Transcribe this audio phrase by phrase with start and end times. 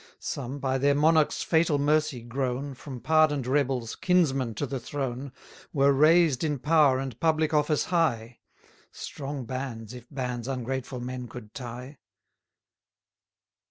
[0.17, 5.31] Some, by their monarch's fatal mercy, grown, From pardon'd rebels, kinsmen to the throne,
[5.73, 8.39] Were raised in power and public office high;
[8.91, 11.99] Strong bands, if bands ungrateful men could tie.